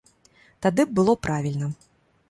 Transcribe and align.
Тады 0.67 0.81
б 0.87 0.97
было 1.01 1.17
правільна. 1.29 1.73